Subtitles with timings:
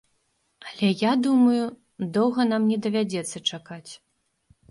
[0.69, 1.65] Але я думаю,
[2.17, 3.91] доўга нам не давядзецца чакаць.